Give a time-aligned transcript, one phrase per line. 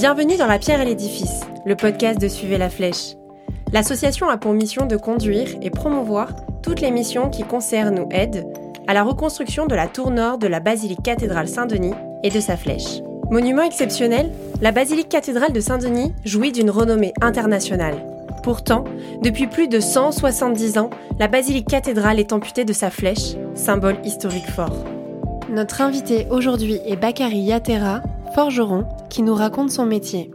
[0.00, 3.16] Bienvenue dans La Pierre et l'Édifice, le podcast de Suivez la Flèche.
[3.70, 8.46] L'association a pour mission de conduire et promouvoir toutes les missions qui concernent ou aident
[8.88, 11.92] à la reconstruction de la tour nord de la basilique cathédrale Saint-Denis
[12.24, 13.02] et de sa flèche.
[13.30, 14.32] Monument exceptionnel,
[14.62, 18.02] la basilique cathédrale de Saint-Denis jouit d'une renommée internationale.
[18.42, 18.84] Pourtant,
[19.20, 20.88] depuis plus de 170 ans,
[21.18, 24.82] la basilique cathédrale est amputée de sa flèche, symbole historique fort.
[25.50, 28.00] Notre invité aujourd'hui est Bakary Yatera,
[28.34, 30.30] forgeron, qui nous raconte son métier.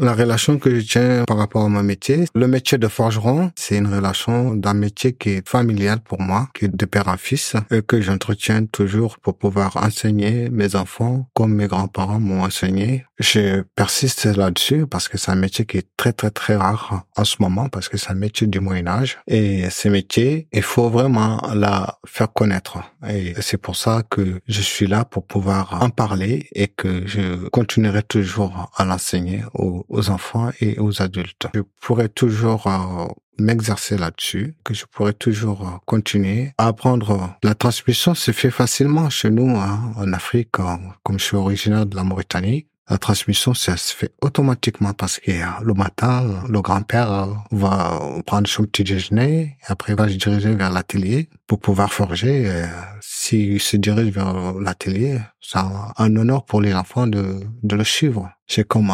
[0.00, 3.76] La relation que je tiens par rapport à mon métier, le métier de forgeron, c'est
[3.76, 7.54] une relation d'un métier qui est familial pour moi, qui est de père en fils,
[7.70, 13.04] et que j'entretiens toujours pour pouvoir enseigner mes enfants comme mes grands-parents m'ont enseigné.
[13.18, 17.24] Je persiste là-dessus parce que c'est un métier qui est très très très rare en
[17.24, 19.18] ce moment parce que c'est un métier du Moyen Âge.
[19.28, 22.78] Et ce métier, il faut vraiment la faire connaître.
[23.08, 27.48] Et c'est pour ça que je suis là pour pouvoir en parler et que je
[27.50, 31.48] continuerai toujours à l'enseigner aux aux, enfants et aux adultes.
[31.54, 33.06] Je pourrais toujours euh,
[33.38, 37.36] m'exercer là-dessus, que je pourrais toujours euh, continuer à apprendre.
[37.42, 41.96] La transmission se fait facilement chez nous hein, en Afrique, comme je suis originaire de
[41.96, 42.66] la Mauritanie.
[42.92, 45.30] La transmission, ça se fait automatiquement parce que
[45.62, 50.70] le matin, le grand-père va prendre son petit déjeuner, après il va se diriger vers
[50.70, 52.66] l'atelier pour pouvoir forger.
[53.00, 58.30] S'il se dirige vers l'atelier, c'est un honneur pour les enfants de, de le suivre.
[58.46, 58.92] C'est comme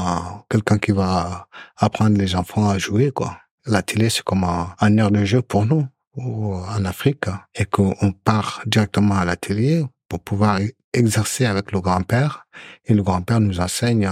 [0.48, 3.36] quelqu'un qui va apprendre les enfants à jouer, quoi.
[3.66, 7.24] L'atelier, c'est comme un, un air de jeu pour nous en Afrique
[7.56, 10.60] et qu'on part directement à l'atelier pour pouvoir
[10.92, 12.46] exercer avec le grand-père
[12.84, 14.08] et le grand-père nous enseigne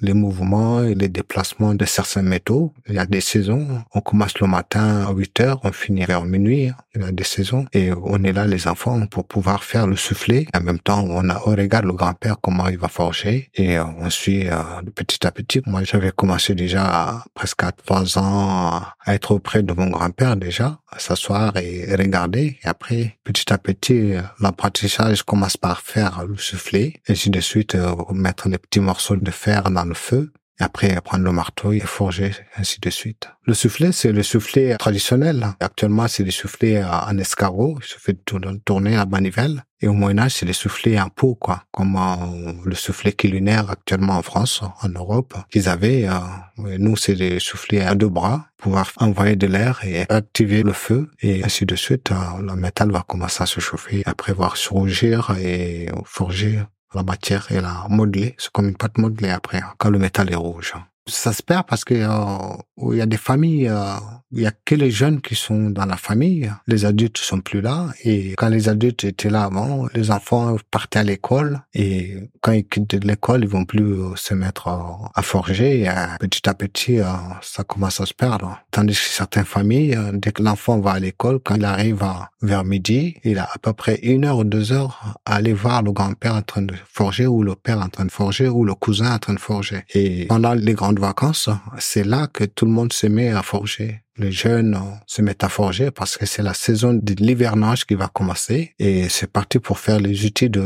[0.00, 2.72] les mouvements et les déplacements de certains métaux.
[2.88, 3.82] Il y a des saisons.
[3.94, 6.70] On commence le matin à 8 heures, on finit vers minuit.
[6.94, 7.66] Il y a des saisons.
[7.72, 10.46] Et on est là, les enfants, pour pouvoir faire le soufflet.
[10.54, 13.50] En même temps, on, a, on regarde le grand-père comment il va forger.
[13.54, 14.56] Et on suit euh,
[14.94, 15.60] petit à petit.
[15.66, 20.36] Moi, j'avais commencé déjà à, presque à 3 ans à être auprès de mon grand-père
[20.36, 22.58] déjà, à s'asseoir et regarder.
[22.62, 26.94] Et après, petit à petit, l'apprentissage commence par faire le soufflet.
[27.06, 30.98] Et ainsi de suite, euh, mettre les petits morceaux de fer dans le feu, après
[31.02, 33.28] prendre le marteau et forger, ainsi de suite.
[33.44, 35.46] Le soufflet, c'est le soufflet traditionnel.
[35.60, 38.16] Actuellement, c'est le soufflet en escargot, il se fait
[38.64, 39.62] tourner à manivelle.
[39.82, 44.14] Et au Moyen-Âge, c'est le soufflet en pot, quoi, comme euh, le soufflet culinaire actuellement
[44.14, 46.08] en France, en Europe, qu'ils avaient.
[46.08, 50.72] Euh, nous, c'est des soufflets à deux bras, pouvoir envoyer de l'air et activer le
[50.72, 52.10] feu, et ainsi de suite.
[52.10, 56.60] Euh, le métal va commencer à se chauffer, après voir se rougir et forger
[56.94, 58.34] la matière et la modeler.
[58.38, 60.74] C'est comme une pâte modelée après, hein, quand le métal est rouge.
[61.08, 63.94] Ça se perd parce que euh, il y a des familles, euh,
[64.32, 66.50] il y a que les jeunes qui sont dans la famille.
[66.66, 67.90] Les adultes sont plus là.
[68.02, 71.60] Et quand les adultes étaient là avant, les enfants partaient à l'école.
[71.74, 75.82] Et quand ils quittent l'école, ils vont plus euh, se mettre à forger.
[75.82, 76.98] Et, petit à petit,
[77.40, 78.58] ça commence à se perdre.
[78.72, 82.04] Tandis que certaines familles, dès que l'enfant va à l'école, quand il arrive
[82.42, 85.82] vers midi, il a à peu près une heure ou deux heures à aller voir
[85.82, 88.74] le grand-père en train de forger ou le père en train de forger ou le
[88.74, 89.84] cousin en train de forger.
[89.94, 91.48] Et pendant les vacances,
[91.78, 95.48] c'est là que tout le monde se met à forger les jeunes se mettent à
[95.48, 99.78] forger parce que c'est la saison de l'hivernage qui va commencer et c'est parti pour
[99.78, 100.64] faire les outils de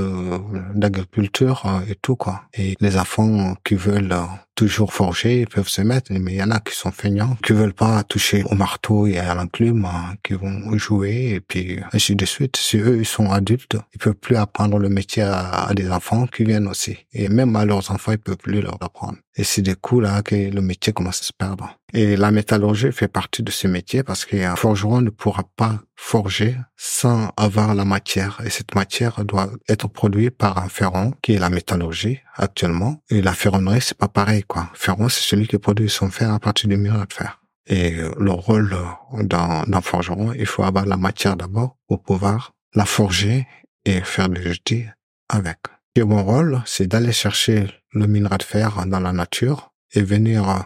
[0.74, 2.42] d'agriculture euh, et tout quoi.
[2.54, 4.24] Et les enfants qui veulent euh,
[4.54, 7.54] toujours forger, ils peuvent se mettre, mais il y en a qui sont feignants, qui
[7.54, 9.88] veulent pas toucher au marteau et à l'enclume,
[10.22, 12.56] qui vont jouer et puis ainsi de suite.
[12.56, 16.44] Si eux ils sont adultes, ils peuvent plus apprendre le métier à, des enfants qui
[16.44, 16.98] viennent aussi.
[17.12, 19.16] Et même à leurs enfants, ils peuvent plus leur apprendre.
[19.36, 21.79] Et c'est des coups là que le métier commence à se perdre.
[21.92, 26.56] Et la métallurgie fait partie de ce métier parce qu'un forgeron ne pourra pas forger
[26.76, 28.40] sans avoir la matière.
[28.44, 33.02] Et cette matière doit être produite par un ferron, qui est la métallurgie actuellement.
[33.10, 34.70] Et la ferronnerie, c'est pas pareil, quoi.
[34.74, 37.40] Ferron, c'est celui qui produit son fer à partir du minerai de fer.
[37.66, 38.76] Et le rôle
[39.12, 43.46] d'un forgeron, il faut avoir la matière d'abord pour pouvoir la forger
[43.84, 44.86] et faire des outils
[45.28, 45.58] avec.
[45.96, 50.48] Et mon rôle, c'est d'aller chercher le minerai de fer dans la nature et venir
[50.48, 50.58] euh,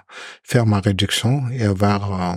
[0.42, 2.36] faire ma réduction et avoir euh,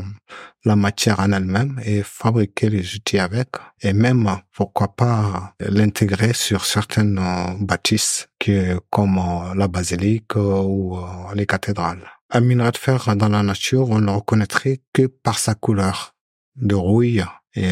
[0.65, 3.49] la matière en elle-même et fabriquer les outils avec
[3.81, 8.57] et même pourquoi pas l'intégrer sur certaines euh, bâtisses qui
[8.89, 9.19] comme
[9.55, 10.99] la basilique ou
[11.33, 12.07] les cathédrales.
[12.29, 16.13] Un minerai de fer dans la nature, on ne reconnaîtrait que par sa couleur
[16.55, 17.23] de rouille
[17.55, 17.71] et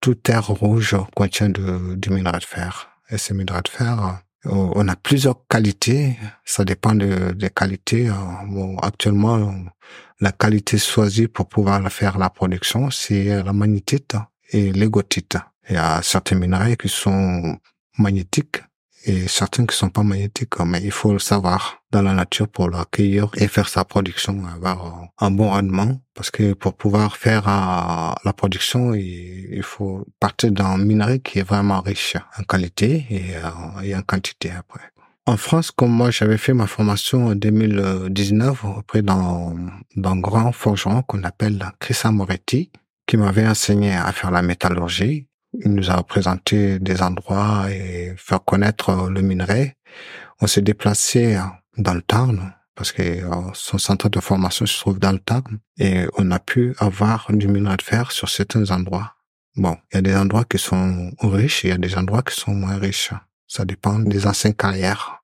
[0.00, 2.88] tout terre rouge contient du minerai de fer.
[3.10, 8.10] Et ce minerai de fer, on a plusieurs qualités, ça dépend des qualités.
[8.48, 9.54] Bon, actuellement,
[10.20, 14.16] la qualité choisie pour pouvoir faire la production, c'est la magnétite
[14.50, 15.36] et l'égotite.
[15.68, 17.58] Il y a certains minerais qui sont
[17.98, 18.62] magnétiques
[19.06, 22.68] et certains qui sont pas magnétiques, mais il faut le savoir dans la nature pour
[22.68, 26.00] l'accueillir et faire sa production, avoir un bon rendement.
[26.14, 31.80] Parce que pour pouvoir faire la production, il, faut partir d'un minerai qui est vraiment
[31.80, 33.34] riche en qualité et,
[33.84, 34.80] et en quantité après.
[35.28, 41.24] En France, comme moi, j'avais fait ma formation en 2019 auprès d'un grand forgeron qu'on
[41.24, 42.70] appelle Christian Moretti,
[43.06, 45.26] qui m'avait enseigné à faire la métallurgie.
[45.64, 49.74] Il nous a présenté des endroits et faire connaître le minerai.
[50.40, 51.38] On s'est déplacé
[51.78, 55.58] dans le Tarn parce que euh, son centre de formation se trouve dans le Tarn
[55.78, 59.14] et on a pu avoir du minerai de fer sur certains endroits.
[59.56, 62.22] Bon, il y a des endroits qui sont riches et il y a des endroits
[62.22, 63.12] qui sont moins riches.
[63.48, 65.22] Ça dépend des anciennes carrières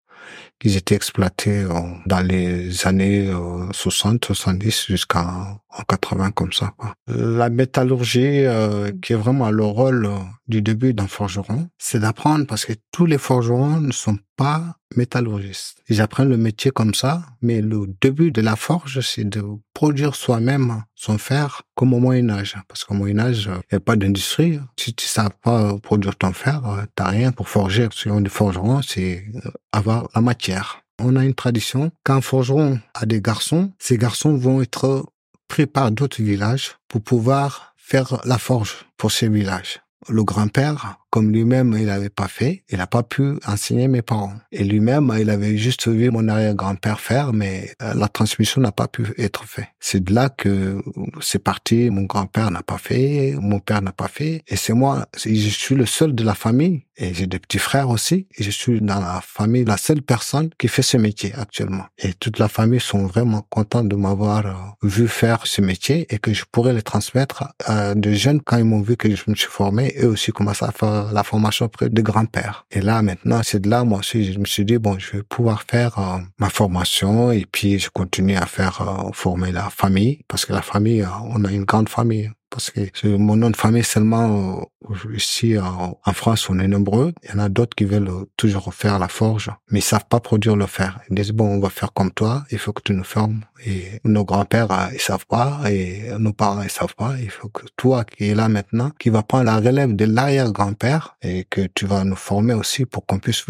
[0.62, 3.32] qui étaient exploitées euh, dans les années
[3.72, 6.72] 60, euh, 70 jusqu'en 80 comme ça.
[6.76, 6.94] Quoi.
[7.08, 10.08] La métallurgie, euh, qui est vraiment le rôle
[10.46, 15.82] du début d'un forgeron, c'est d'apprendre parce que tous les forgerons ne sont pas métallurgistes.
[15.88, 19.42] Ils apprennent le métier comme ça, mais le début de la forge, c'est de
[19.74, 22.56] produire soi-même son fer comme au Moyen Âge.
[22.68, 24.58] Parce qu'au Moyen Âge, il n'y a pas d'industrie.
[24.78, 27.88] Si tu ne sais pas produire ton fer, t'as rien pour forger.
[27.92, 29.24] Si on est forgeron, c'est
[29.72, 30.82] avoir la matière.
[30.98, 31.90] On a une tradition.
[32.04, 35.06] Quand forgeron a des garçons, ces garçons vont être
[35.48, 39.80] pris par d'autres villages pour pouvoir faire la forge pour ces villages.
[40.08, 44.32] Le grand-père comme lui-même il n'avait pas fait, il n'a pas pu enseigner mes parents.
[44.50, 48.88] Et lui-même, il avait juste vu mon arrière-grand-père faire, mais euh, la transmission n'a pas
[48.88, 49.66] pu être faite.
[49.78, 50.82] C'est de là que
[51.20, 51.90] c'est parti.
[51.90, 55.06] Mon grand-père n'a pas fait, mon père n'a pas fait, et c'est moi.
[55.22, 58.50] Je suis le seul de la famille, et j'ai des petits frères aussi, et je
[58.50, 61.84] suis dans la famille la seule personne qui fait ce métier actuellement.
[61.98, 66.18] Et toute la famille sont vraiment contents de m'avoir euh, vu faire ce métier et
[66.18, 69.34] que je pourrais le transmettre à des jeunes quand ils m'ont vu que je me
[69.34, 72.66] suis formé, eux aussi commencent à faire la formation auprès de grands-pères.
[72.70, 75.22] Et là, maintenant, c'est de là, moi aussi, je me suis dit, bon, je vais
[75.22, 80.20] pouvoir faire euh, ma formation et puis je continue à faire euh, former la famille
[80.28, 83.56] parce que la famille, euh, on a une grande famille parce que mon nom de
[83.56, 84.60] famille seulement
[84.90, 87.14] euh, ici en, France on est nombreux.
[87.24, 90.04] Il y en a d'autres qui veulent euh, toujours faire la forge, mais ils savent
[90.08, 91.00] pas produire le fer.
[91.08, 93.40] Ils disent bon on va faire comme toi, il faut que tu nous formes.
[93.64, 97.14] Et nos grands-pères euh, ils savent pas et nos parents ils savent pas.
[97.20, 101.16] Il faut que toi qui es là maintenant, qui va prendre la relève de l'arrière-grand-père
[101.22, 103.46] et que tu vas nous former aussi pour qu'on puisse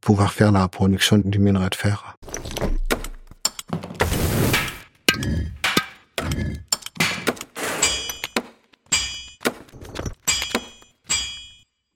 [0.00, 2.16] pouvoir faire la production du minerai de fer.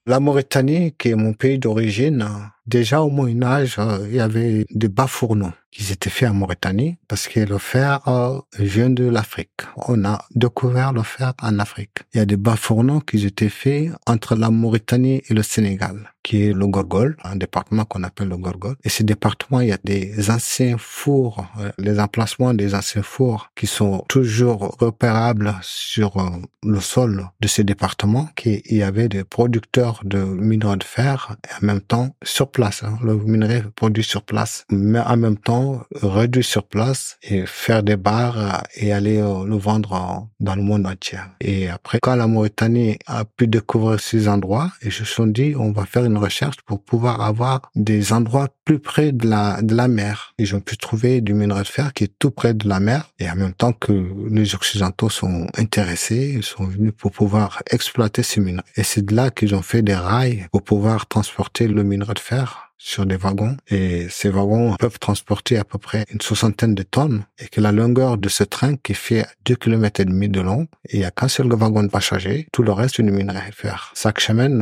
[0.08, 2.24] La Mauritanie, qui est mon pays d'origine,
[2.66, 6.34] déjà au Moyen Âge, euh, il y avait des bas fourneaux qui étaient faits en
[6.34, 9.50] Mauritanie parce que le fer euh, vient de l'Afrique.
[9.76, 11.98] On a découvert le fer en Afrique.
[12.14, 16.12] Il y a des bas fourneaux qui étaient faits entre la Mauritanie et le Sénégal,
[16.22, 18.76] qui est le Gorgol, un département qu'on appelle le Gorgol.
[18.84, 23.50] Et ce département, il y a des anciens fours, euh, les emplacements des anciens fours
[23.54, 26.16] qui sont toujours repérables sur
[26.62, 31.62] le sol de ces départements, qu'il y avait des producteurs de minerais de fer et
[31.62, 36.44] en même temps sur hein, le minerai produit sur place, mais en même temps réduire
[36.44, 41.18] sur place et faire des bars et aller euh, le vendre dans le monde entier.
[41.40, 45.72] Et après, quand la Mauritanie a pu découvrir ces endroits, et me suis dit, on
[45.72, 49.88] va faire une recherche pour pouvoir avoir des endroits plus près de la, de la
[49.88, 50.34] mer.
[50.38, 53.10] Et ont pu trouver du minerai de fer qui est tout près de la mer.
[53.18, 53.92] Et en même temps que
[54.28, 58.64] les Occidentaux sont intéressés, ils sont venus pour pouvoir exploiter ces minerais.
[58.76, 62.18] Et c'est de là qu'ils ont fait des rails pour pouvoir transporter le minerai de
[62.18, 66.82] fer sur des wagons et ces wagons peuvent transporter à peu près une soixantaine de
[66.82, 70.40] tonnes et que la longueur de ce train qui fait deux kilomètres et demi de
[70.40, 73.54] long il y a qu'un seul wagon de passager, tout le reste une minerai de
[73.54, 73.92] fer.
[73.94, 74.58] Chaque semaine,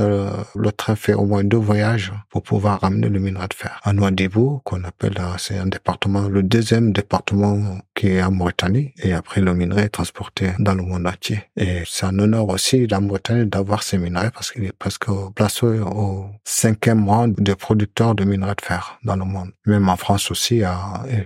[0.54, 3.80] le, train fait au moins deux voyages pour pouvoir ramener le minerai de fer.
[3.84, 8.92] À Nouadhibou, qu'on appelle, euh, c'est un département, le deuxième département qui est en Mauritanie
[9.02, 11.42] et après le minerai est transporté dans le monde entier.
[11.56, 15.66] Et c'est un honneur aussi la Mauritanie d'avoir ces minerais parce qu'il est presque placé
[15.66, 19.52] au cinquième rang de producteurs de minerais de fer dans le monde.
[19.64, 20.68] Même en France aussi, euh,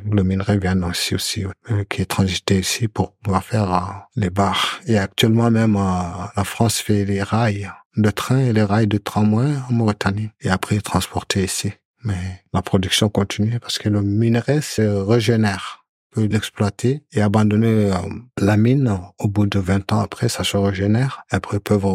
[0.08, 3.80] le minerai vient aussi, aussi euh, qui est transité ici pour pouvoir faire euh,
[4.14, 4.80] les bars.
[4.87, 9.54] Et actuellement même, la France fait les rails de train et les rails de tramway
[9.68, 11.73] en Mauritanie et après transporté ici.
[12.04, 15.77] Mais la production continue parce que le minerai se régénère
[16.10, 17.96] peut l'exploiter et abandonner euh,
[18.38, 18.98] la mine.
[19.18, 21.22] Au bout de 20 ans après, ça se régénère.
[21.30, 21.86] Après, ils peuvent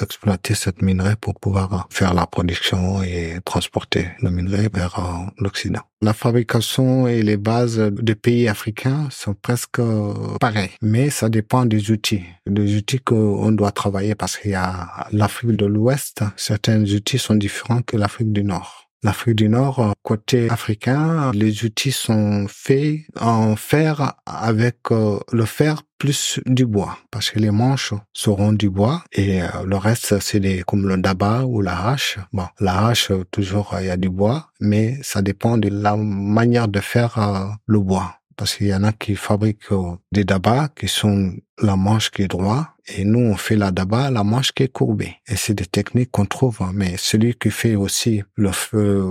[0.00, 5.80] exploiter cette minerai pour pouvoir faire la production et transporter le minerai vers euh, l'Occident.
[6.02, 11.64] La fabrication et les bases des pays africains sont presque euh, pareilles, mais ça dépend
[11.64, 12.24] des outils.
[12.46, 17.36] Des outils qu'on doit travailler parce qu'il y a l'Afrique de l'Ouest, certains outils sont
[17.36, 18.83] différents que l'Afrique du Nord.
[19.04, 26.40] L'Afrique du Nord, côté africain, les outils sont faits en fer avec le fer plus
[26.46, 30.88] du bois parce que les manches seront du bois et le reste c'est des comme
[30.88, 32.18] le daba ou la hache.
[32.32, 36.68] Bon, la hache toujours il y a du bois mais ça dépend de la manière
[36.68, 40.88] de faire le bois parce qu'il y en a qui fabriquent euh, des dabas qui
[40.88, 44.64] sont la manche qui est droite et nous on fait la daba la manche qui
[44.64, 45.16] est courbée.
[45.28, 46.72] Et c'est des techniques qu'on trouve hein.
[46.74, 49.04] mais celui qui fait aussi le feu,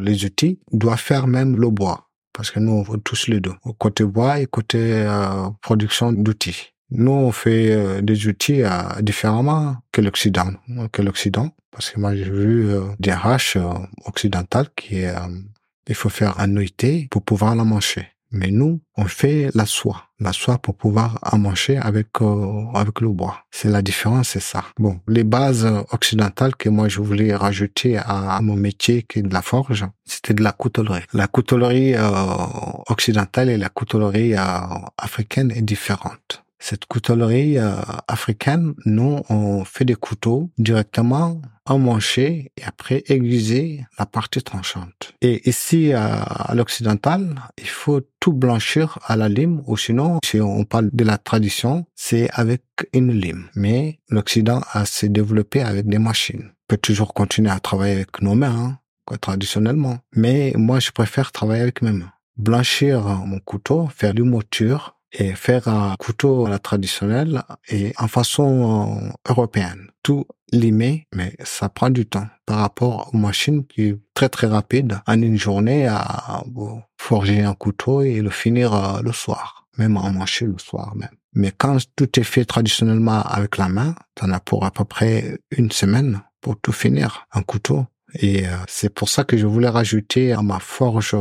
[0.00, 2.08] les outils doit faire même le bois.
[2.32, 3.54] Parce que nous on veut tous les deux.
[3.78, 6.72] Côté bois et côté euh, production d'outils.
[6.90, 8.62] Nous on fait euh, des outils
[9.00, 10.52] différemment que l'Occident.
[10.92, 11.50] Que l'Occident.
[11.70, 13.58] Parce que moi j'ai vu des haches
[14.04, 15.02] occidentales qui
[15.88, 20.04] il faut faire un OIT pour pouvoir la mancher mais nous, on fait la soie,
[20.20, 23.44] la soie pour pouvoir emmancher avec euh, avec le bois.
[23.50, 24.64] C'est la différence, c'est ça.
[24.78, 29.32] Bon, les bases occidentales que moi je voulais rajouter à, mon métier qui est de
[29.32, 31.04] la forge, c'était de la coutellerie.
[31.12, 32.02] La coutellerie euh,
[32.88, 34.38] occidentale et la coutellerie euh,
[34.98, 36.44] africaine est différente.
[36.58, 37.56] Cette coutellerie
[38.08, 45.14] africaine, nous, on fait des couteaux directement emmancher et après aiguiser la partie tranchante.
[45.20, 50.64] Et ici, à, l'occidental, il faut tout blanchir à la lime ou sinon, si on
[50.64, 52.62] parle de la tradition, c'est avec
[52.92, 53.48] une lime.
[53.54, 56.50] Mais l'Occident a se développé avec des machines.
[56.50, 58.78] On peut toujours continuer à travailler avec nos mains,
[59.10, 59.98] hein, traditionnellement.
[60.14, 62.12] Mais moi, je préfère travailler avec mes mains.
[62.36, 69.00] Blanchir mon couteau, faire l'humoture, et faire un couteau à la traditionnelle et en façon
[69.00, 69.88] euh, européenne.
[70.02, 74.46] Tout limé, mais ça prend du temps par rapport aux machines qui est très très
[74.46, 76.42] rapide en une journée à
[76.96, 81.10] forger un couteau et le finir euh, le soir, même en mancher le soir même.
[81.34, 85.38] Mais quand tout est fait traditionnellement avec la main, t'en as pour à peu près
[85.50, 87.86] une semaine pour tout finir, un couteau.
[88.14, 91.14] Et euh, c'est pour ça que je voulais rajouter à ma forge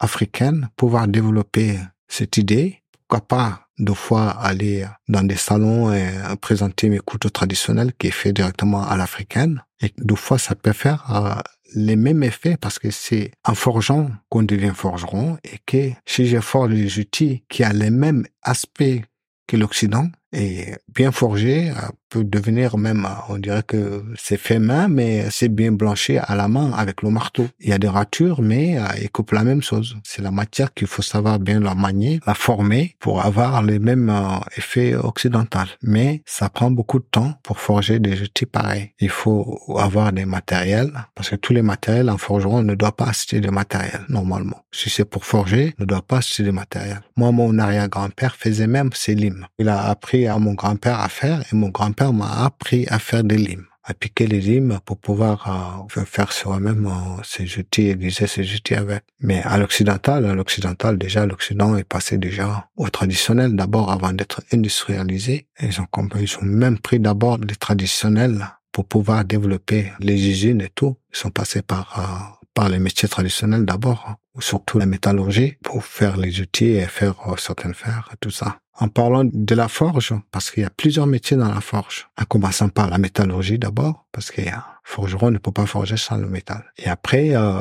[0.00, 1.78] africaine, pouvoir développer
[2.08, 6.08] cette idée pourquoi pas deux fois aller dans des salons et
[6.40, 9.62] présenter mes couteaux traditionnels qui est fait directement à l'africaine.
[9.80, 11.40] Et deux fois, ça peut faire euh,
[11.74, 16.40] les mêmes effets parce que c'est en forgeant qu'on devient forgeron et que si je
[16.40, 19.02] forge des outils qui ont les mêmes aspects
[19.46, 21.74] que l'Occident, et bien forgé euh,
[22.08, 26.34] peut devenir même, euh, on dirait que c'est fait main, mais c'est bien blanchi à
[26.34, 27.46] la main avec le marteau.
[27.60, 29.96] Il y a des ratures, mais euh, il coupe la même chose.
[30.04, 34.12] C'est la matière qu'il faut savoir bien la manier, la former pour avoir les mêmes
[34.56, 35.58] effets occidentaux.
[35.82, 38.92] Mais ça prend beaucoup de temps pour forger des outils pareils.
[39.00, 43.06] Il faut avoir des matériels, parce que tous les matériels en forgeron ne doivent pas
[43.06, 44.64] acheter de matériel, normalement.
[44.72, 47.00] Si c'est pour forger, ne doit pas acheter de matériel.
[47.16, 49.46] Moi, mon arrière-grand-père faisait même ses limes.
[49.58, 53.22] Il a appris à mon grand-père à faire et mon grand-père m'a appris à faire
[53.24, 58.26] des limes, à piquer les limes pour pouvoir euh, faire soi-même euh, ses outils, aiguiser
[58.26, 59.02] ses outils avec.
[59.20, 64.42] Mais à l'occidental, à l'occidental déjà, l'Occident est passé déjà au traditionnel d'abord avant d'être
[64.52, 65.46] industrialisé.
[65.60, 65.86] Ils ont,
[66.18, 70.96] ils ont même pris d'abord les traditionnels pour pouvoir développer les usines et tout.
[71.12, 75.84] Ils sont passés par euh, par les métiers traditionnels d'abord, ou surtout la métallurgie, pour
[75.84, 78.58] faire les outils et faire euh, certaines fers et tout ça.
[78.78, 82.24] En parlant de la forge, parce qu'il y a plusieurs métiers dans la forge, en
[82.24, 86.64] commençant par la métallurgie d'abord, parce qu'un forgeron ne peut pas forger sans le métal.
[86.76, 87.60] Et après, euh,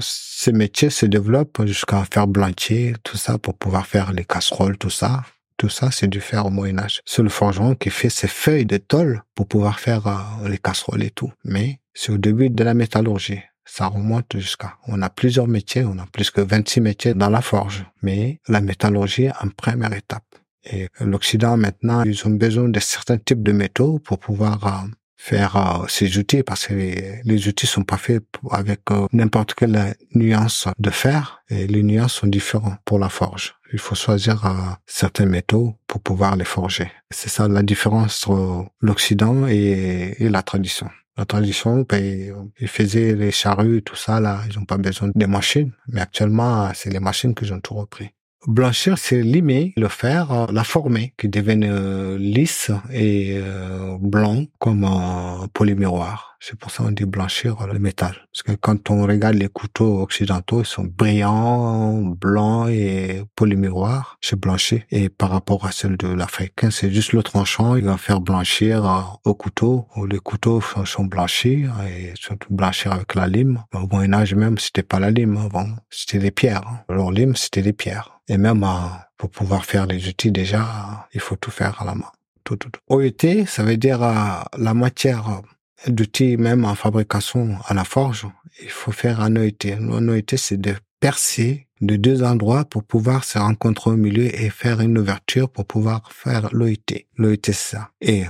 [0.00, 4.90] ces métiers se développent jusqu'à faire blanchier, tout ça, pour pouvoir faire les casseroles, tout
[4.90, 5.22] ça.
[5.58, 7.00] Tout ça, c'est du fer au Moyen Âge.
[7.06, 11.02] C'est le forgeron qui fait ses feuilles de tôle pour pouvoir faire euh, les casseroles
[11.02, 11.32] et tout.
[11.44, 14.78] Mais c'est au début de la métallurgie ça remonte jusqu'à.
[14.86, 18.60] On a plusieurs métiers, on a plus que 26 métiers dans la forge, mais la
[18.60, 20.24] métallurgie en première étape.
[20.70, 25.56] Et l'Occident maintenant, ils ont besoin de certains types de métaux pour pouvoir euh, faire
[25.56, 30.68] euh, ces outils parce que les, outils sont pas faits avec euh, n'importe quelle nuance
[30.78, 33.54] de fer et les nuances sont différentes pour la forge.
[33.72, 36.88] Il faut choisir certains métaux pour pouvoir les forger.
[37.10, 40.88] C'est ça la différence entre l'Occident et la tradition.
[41.18, 44.42] La tradition, ben, ils faisaient les charrues, tout ça, là.
[44.50, 45.72] Ils n'ont pas besoin des machines.
[45.88, 48.10] Mais actuellement, c'est les machines qui ont tout repris.
[48.46, 54.44] Blanchir, c'est limer le fer, euh, la former, qui devienne euh, lisse et euh, blanc
[54.60, 56.36] comme un polymiroir.
[56.38, 58.14] C'est pour ça qu'on dit blanchir le métal.
[58.32, 64.16] Parce que quand on regarde les couteaux occidentaux, ils sont brillants, blancs et polymiroirs.
[64.20, 64.84] C'est blanchi.
[64.92, 67.74] Et par rapport à celle de l'africain, c'est juste le tranchant.
[67.74, 69.88] Il va faire blanchir au couteau.
[70.08, 73.64] Les couteaux sont blanchis et sont blanchir avec la lime.
[73.74, 75.66] Au Moyen Âge même, c'était pas la lime avant.
[75.90, 76.84] C'était des pierres.
[76.88, 78.15] Alors lime, c'était des pierres.
[78.28, 81.94] Et même euh, pour pouvoir faire les outils déjà, il faut tout faire à la
[81.94, 82.10] main.
[82.44, 82.80] Tout, tout, tout.
[82.88, 84.14] OET, ça veut dire euh,
[84.58, 85.42] la matière
[85.86, 88.26] d'outils même en fabrication à la forge,
[88.62, 89.72] il faut faire un OIT.
[89.78, 94.48] Un OIT, c'est de percer de deux endroits pour pouvoir se rencontrer au milieu et
[94.48, 97.06] faire une ouverture pour pouvoir faire l'OIT.
[97.16, 97.90] L'OIT, c'est ça.
[98.00, 98.24] Et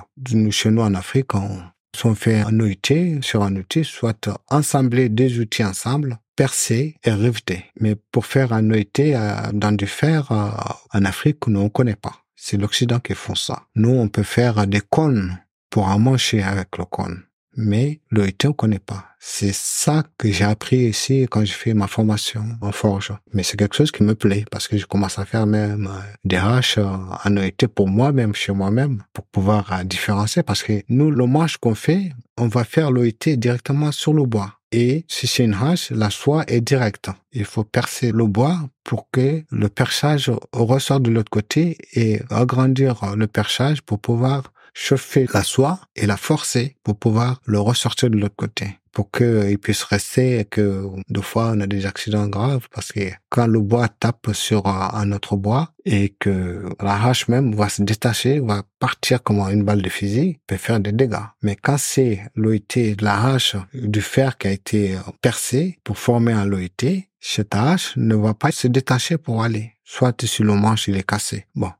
[0.50, 1.60] chez nous en Afrique, on,
[2.04, 7.64] on fait un OIT sur un outil, soit ensembler deux outils ensemble, percer et riveter.
[7.80, 10.50] Mais pour faire un OIT euh, dans du fer, euh,
[10.92, 12.14] en Afrique, nous, on connaît pas.
[12.34, 13.62] C'est l'Occident qui font ça.
[13.74, 15.38] Nous, on peut faire des cônes
[15.70, 17.22] pour emmancher avec le cône
[17.56, 19.04] mais le on connaît pas.
[19.18, 23.12] C'est ça que j'ai appris ici quand j'ai fait ma formation en forge.
[23.32, 26.00] Mais c'est quelque chose qui me plaît parce que je commence à faire même euh,
[26.24, 26.84] des haches euh,
[27.24, 31.56] en OIT pour moi-même, chez moi-même, pour pouvoir euh, différencier parce que nous, le manche
[31.56, 34.52] qu'on fait, on va faire l'OIT directement sur le bois.
[34.70, 37.10] Et si c'est une hache, la soie est directe.
[37.32, 43.14] Il faut percer le bois pour que le perchage ressorte de l'autre côté et agrandir
[43.16, 48.18] le perchage pour pouvoir chauffer la soie et la forcer pour pouvoir le ressortir de
[48.18, 52.66] l'autre côté pour qu'il puisse rester et que deux fois on a des accidents graves
[52.74, 57.54] parce que quand le bois tape sur un autre bois et que la hache même
[57.54, 61.28] va se détacher, va partir comme une balle de fusil, peut faire des dégâts.
[61.42, 66.32] Mais quand c'est l'OIT de la hache du fer qui a été percé pour former
[66.32, 69.72] un l'OIT, cette hache ne va pas se détacher pour aller.
[69.84, 71.44] Soit si le manche il est cassé.
[71.54, 71.70] Bon,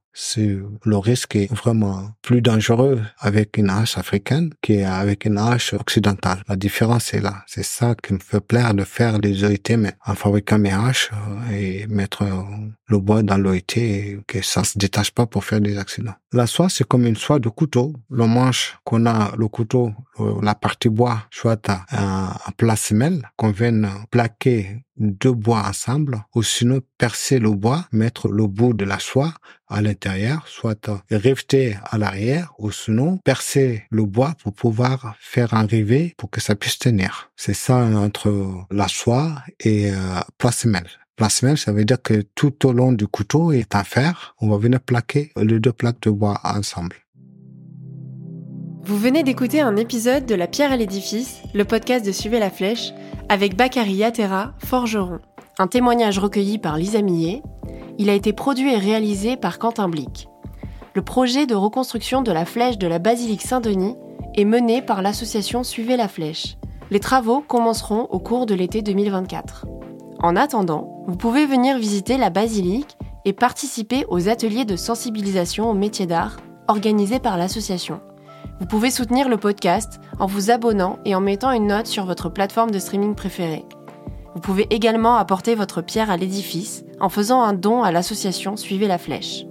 [0.85, 6.43] le risque est vraiment plus dangereux avec une hache africaine qu'avec une hache occidentale.
[6.49, 7.45] La différence est là.
[7.47, 11.11] C'est ça qui me fait plaire de faire des OIT, mais en fabriquant mes haches
[11.13, 12.43] euh, et mettre euh,
[12.89, 16.15] le bois dans l'OIT et que ça se détache pas pour faire des accidents.
[16.33, 17.93] La soie, c'est comme une soie de couteau.
[18.11, 19.93] Le manche qu'on a, le couteau,
[20.43, 22.77] la partie bois, soit un, un plat
[23.37, 28.85] qu'on vient plaquer deux bois ensemble, ou sinon percer le bois, mettre le bout de
[28.85, 29.35] la soie
[29.69, 30.06] à l'intérieur,
[30.47, 36.31] soit riveter à l'arrière, ou sinon percer le bois pour pouvoir faire un rivet pour
[36.31, 37.31] que ça puisse tenir.
[37.37, 40.21] C'est ça entre la soie et euh,
[41.29, 44.35] semelle, ça veut dire que tout au long du couteau est un fer.
[44.41, 46.97] On va venir plaquer les deux plaques de bois ensemble.
[48.85, 52.51] Vous venez d'écouter un épisode de La pierre à l'édifice, le podcast de Suivez la
[52.51, 52.93] flèche,
[53.29, 55.19] avec Bakary Yatera, forgeron.
[55.59, 57.43] Un témoignage recueilli par Lisa Millet.
[57.99, 60.29] Il a été produit et réalisé par Quentin Blic.
[60.95, 63.97] Le projet de reconstruction de la flèche de la basilique Saint-Denis
[64.35, 66.57] est mené par l'association Suivez la flèche.
[66.91, 69.67] Les travaux commenceront au cours de l'été 2024.
[70.21, 75.75] En attendant, vous pouvez venir visiter la basilique et participer aux ateliers de sensibilisation aux
[75.75, 76.37] métiers d'art
[76.69, 78.01] organisés par l'association.
[78.61, 82.29] Vous pouvez soutenir le podcast en vous abonnant et en mettant une note sur votre
[82.29, 83.65] plateforme de streaming préférée.
[84.37, 88.87] Vous pouvez également apporter votre pierre à l'édifice en faisant un don à l'association Suivez
[88.87, 89.47] la Flèche.